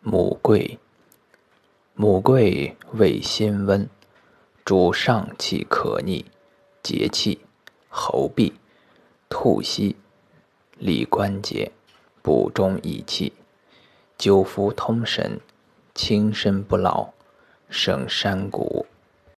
[0.00, 0.78] 母桂，
[1.94, 3.88] 母桂味辛温，
[4.64, 6.26] 主上气可逆、
[6.82, 7.40] 节气、
[7.88, 8.52] 喉痹、
[9.28, 9.96] 吐息、
[10.78, 11.72] 理关节、
[12.22, 13.32] 补中益气、
[14.16, 15.40] 久服通神、
[15.94, 17.10] 轻身不老、
[17.68, 18.86] 省山谷。